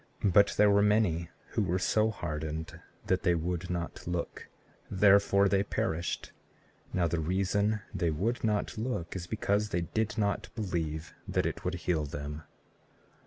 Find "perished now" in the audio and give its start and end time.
5.61-7.07